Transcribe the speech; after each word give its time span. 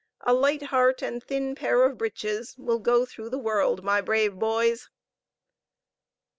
A 0.21 0.33
light 0.33 0.63
heart 0.63 1.03
and 1.03 1.23
thin 1.23 1.53
pair 1.53 1.83
of 1.83 1.99
breeches 1.99 2.57
Will 2.57 2.79
go 2.79 3.05
through 3.05 3.29
the 3.29 3.37
world, 3.37 3.83
my 3.83 4.01
brave 4.01 4.33
boys!" 4.39 4.89